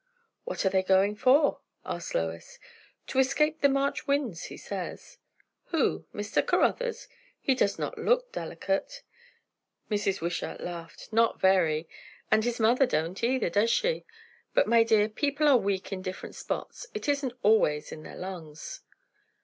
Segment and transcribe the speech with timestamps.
[0.45, 2.57] "What are they going for?" asked Lois.
[3.05, 5.19] "To escape the March winds, he says."
[5.65, 6.07] "Who?
[6.11, 6.43] Mr.
[6.43, 7.07] Caruthers?
[7.39, 9.03] He does not look delicate."
[9.91, 10.19] Mrs.
[10.19, 11.09] Wishart laughed.
[11.13, 11.87] "Not very!
[12.31, 14.03] And his mother don't either, does she?
[14.55, 18.81] But, my dear, people are weak in different spots; it isn't always in their lungs."